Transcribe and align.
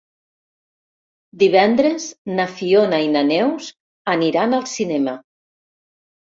Divendres 1.43 2.07
na 2.39 2.47
Fiona 2.55 3.03
i 3.09 3.11
na 3.17 3.23
Neus 3.33 3.69
aniran 4.15 4.57
al 4.61 4.67
cinema. 4.75 5.15